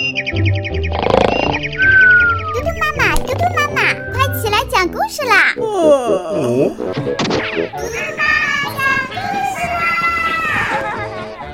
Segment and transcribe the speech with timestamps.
[0.00, 0.06] 嘟
[2.62, 5.52] 嘟妈妈，嘟嘟妈妈，快起来讲故事啦！
[5.54, 5.68] 嘟嘟
[7.92, 8.22] 妈妈
[8.72, 9.12] 讲故
[9.52, 9.78] 事啦！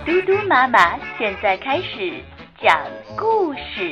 [0.06, 2.22] 嘟嘟妈妈现在开始
[2.62, 2.79] 讲
[3.17, 3.90] 故事。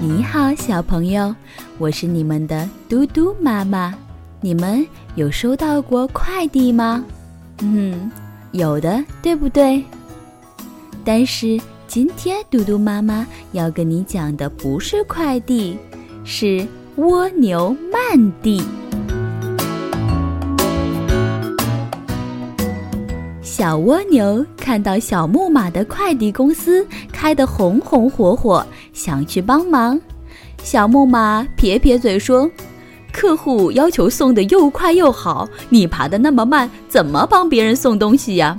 [0.00, 1.36] 你好，小朋友，
[1.76, 3.94] 我是你们的嘟嘟妈妈。
[4.40, 7.04] 你们有收到过快递吗？
[7.60, 8.10] 嗯，
[8.52, 9.84] 有的，对不对？
[11.04, 15.76] 但是今天嘟嘟妈妈要跟你讲的不是快递，
[16.24, 16.66] 是
[16.96, 18.62] 蜗牛慢递。
[23.42, 30.00] 小蜗牛看到小木马的快递公司开得红红火火，想去帮忙。
[30.62, 32.50] 小木马撇撇嘴说。
[33.12, 38.56] 客户要求送的又快又好，你爬的那么慢，怎么帮别人送东西呀？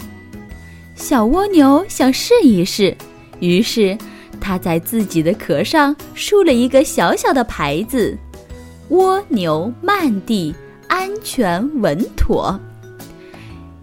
[0.96, 2.96] 小蜗牛想试一试，
[3.40, 3.98] 于是
[4.40, 8.16] 它在自己的壳上竖了一个小小的牌子
[8.90, 10.54] ：“蜗牛慢递，
[10.88, 12.60] 安全稳妥。”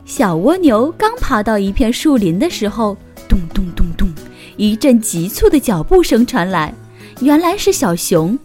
[0.05, 2.97] 小蜗牛刚爬到一片树林的时候，
[3.29, 4.09] 咚咚咚咚，
[4.57, 6.73] 一阵急促的脚步声传来，
[7.21, 8.39] 原来是小熊。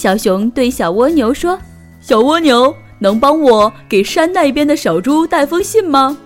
[0.00, 1.58] 小熊对小蜗牛说
[2.00, 6.16] ：“小蜗牛，能帮我给山那边的小猪带封信吗？”“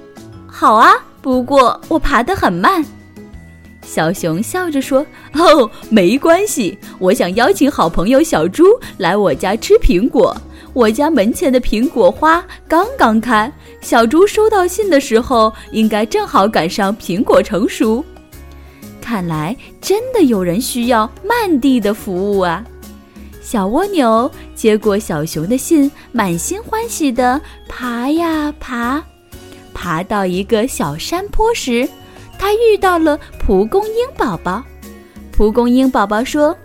[0.47, 2.85] 好啊，不过我爬得很慢。”
[3.83, 8.63] 小熊笑着说：“哦，没关系，我想邀请好朋友小猪
[8.97, 10.37] 来我家吃苹果。
[10.73, 18.05] 我家门前的苹果花刚刚开，小猪收到信的时候，应该正好赶上苹果成熟。
[19.01, 22.65] 看来真的有人需要慢递的服务啊！”
[23.45, 29.03] 小蜗牛接过小熊的信，满心欢喜地爬呀爬，
[29.75, 31.87] 爬到一个小山坡时，
[32.39, 34.65] 它遇到了蒲公英宝宝。
[35.31, 36.57] 蒲公英宝宝说：“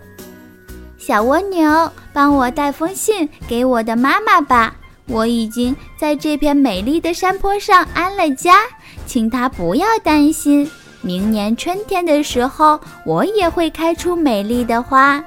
[0.96, 4.74] 小蜗牛，帮我带封信给我的妈妈吧。
[5.06, 8.60] 我已经在这片美丽的山坡上安了家，
[9.04, 10.68] 请她不要担心。
[11.02, 15.22] 明年春天的时候，我也会开出美丽的花。”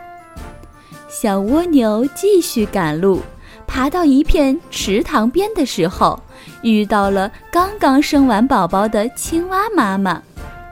[1.24, 3.22] 小蜗牛继续赶路，
[3.66, 6.22] 爬到一片池塘边的时候，
[6.64, 10.22] 遇到了刚刚生完宝宝的青蛙妈妈。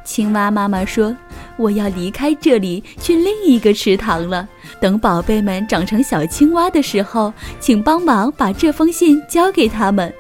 [0.04, 1.16] 青蛙妈妈说
[1.56, 4.46] ：“我要离开这里，去另一个池塘了。
[4.82, 10.14] 等宝贝们长成小青蛙的时候，请帮忙把这封信交给他们。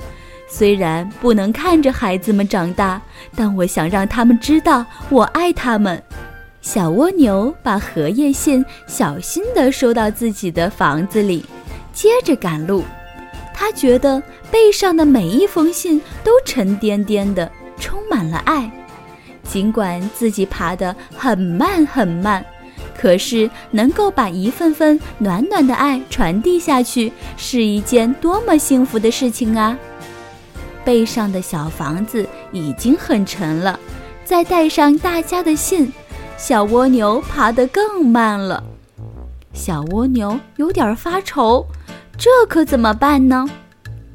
[0.48, 3.02] 虽然不能看着孩子们长大，
[3.36, 6.02] 但我想让他们知道我爱他们。”
[6.62, 11.44] 小蜗牛把荷叶信小心地收到自己的房子里，
[11.92, 12.84] 接着赶路。
[13.54, 18.72] 他觉得背上的每一封信都沉甸甸的，充满了爱。
[19.44, 22.46] 尽管自己爬得很慢很慢，
[22.96, 29.78] 可是能够把一份份暖暖的爱传递下去，是一件多么幸福的事情啊！
[30.86, 33.80] 背上的小房子已经很沉了，
[34.24, 35.92] 再带上大家的信。
[36.42, 38.64] 小蜗牛爬得更慢了，
[39.54, 41.64] 小蜗牛有点发愁，
[42.18, 43.48] 这可怎么办呢？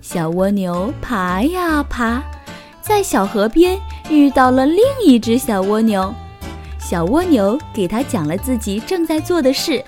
[0.00, 2.20] 小蜗牛爬呀爬，
[2.82, 3.78] 在小河边
[4.10, 6.12] 遇到了另一只小蜗牛。
[6.80, 9.82] 小蜗牛给他讲了自己正在做的事，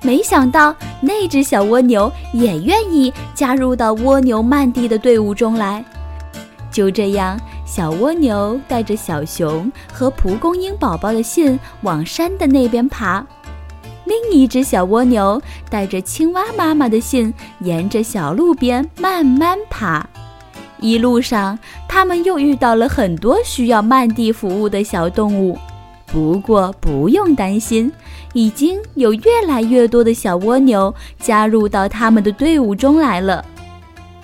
[0.00, 5.84] 没想到那只小蜗牛也愿意加入到蜗牛慢递的队伍中来。
[6.70, 7.38] 就这样。
[7.64, 13.24] 小蜗牛带着小熊和蒲公英宝宝的信往山的那边爬，
[14.04, 15.40] 另一只小蜗牛
[15.70, 20.06] 带着青蛙妈妈的信沿着小路边慢慢爬。
[20.80, 21.58] 一路上，
[21.88, 25.56] 他们又遇到了很多需要慢递服务的小动物。
[26.06, 27.90] 不过不用担心，
[28.34, 33.42] 已经有越来越多的小蜗牛加入到他们的队伍中来了。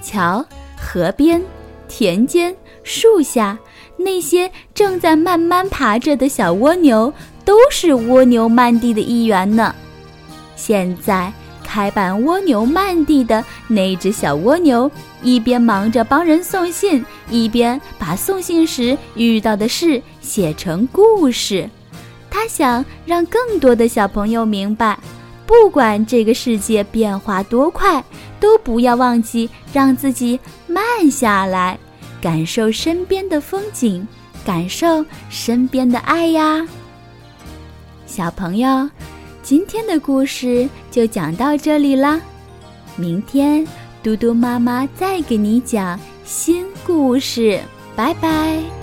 [0.03, 0.45] 瞧，
[0.77, 1.41] 河边。
[1.89, 3.59] 田间、树下，
[3.97, 7.13] 那些正在慢慢爬着的小蜗牛，
[7.45, 9.75] 都是蜗牛慢递的一员呢。
[10.55, 11.33] 现在
[11.65, 14.91] 开办蜗牛慢递的那只小蜗牛，
[15.23, 21.69] 一边忙着帮人送信，一边把送信时遇到的事写成故事。
[22.31, 24.99] 他想让更多的小朋友明白，
[25.47, 28.05] 不管这个世界变化多快。
[28.41, 31.77] 都不要忘记让自己慢下来，
[32.21, 34.07] 感受身边的风景，
[34.45, 36.67] 感受身边的爱呀。
[38.07, 38.89] 小朋友，
[39.43, 42.21] 今天的故事就讲到这里啦，
[42.97, 43.67] 明天
[44.03, 47.61] 嘟嘟妈妈再给你讲新故事，
[47.95, 48.78] 拜拜。